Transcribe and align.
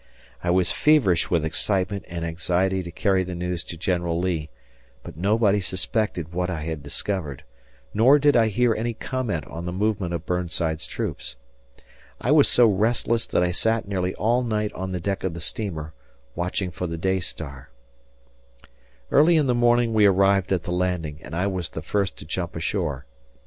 I 0.43 0.49
was 0.49 0.71
feverish 0.71 1.29
with 1.29 1.45
excitement 1.45 2.05
and 2.07 2.25
anxiety 2.25 2.81
to 2.81 2.89
carry 2.89 3.23
the 3.23 3.35
news 3.35 3.63
to 3.65 3.77
General 3.77 4.17
Lee, 4.19 4.49
but 5.03 5.15
nobody 5.15 5.61
suspected 5.61 6.33
what 6.33 6.49
I 6.49 6.61
had 6.61 6.81
discovered, 6.81 7.43
nor 7.93 8.17
did 8.17 8.35
I 8.35 8.47
hear 8.47 8.73
any 8.73 8.95
comment 8.95 9.45
on 9.45 9.65
the 9.65 9.71
movement 9.71 10.15
of 10.15 10.25
Burnside's 10.25 10.87
troops. 10.87 11.35
I 12.19 12.31
was 12.31 12.47
so 12.47 12.65
restless 12.65 13.27
that 13.27 13.43
I 13.43 13.51
sat 13.51 13.87
nearly 13.87 14.15
all 14.15 14.41
night 14.41 14.73
on 14.73 14.91
the 14.91 14.99
deck 14.99 15.23
of 15.23 15.35
the 15.35 15.39
steamer, 15.39 15.93
watching 16.33 16.71
for 16.71 16.87
the 16.87 16.97
day 16.97 17.19
star. 17.19 17.69
Early 19.11 19.37
in 19.37 19.45
the 19.45 19.53
morning 19.53 19.93
we 19.93 20.07
arrived 20.07 20.51
at 20.51 20.63
the 20.63 20.71
landing, 20.71 21.19
and 21.21 21.35
I 21.35 21.45
was 21.45 21.69
the 21.69 21.83
first 21.83 22.17
to 22.17 22.25
jump 22.25 22.55
ashore. 22.55 23.05